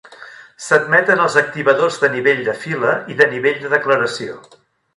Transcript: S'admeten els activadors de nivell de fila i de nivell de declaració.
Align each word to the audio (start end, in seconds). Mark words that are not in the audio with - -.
S'admeten 0.67 1.21
els 1.25 1.35
activadors 1.41 2.01
de 2.05 2.09
nivell 2.15 2.41
de 2.49 2.57
fila 2.65 2.97
i 3.15 3.21
de 3.23 3.31
nivell 3.35 3.63
de 3.67 3.73
declaració. 3.77 4.43